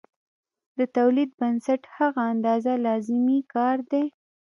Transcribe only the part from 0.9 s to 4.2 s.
تولید بنسټ هغه اندازه لازمي کار دی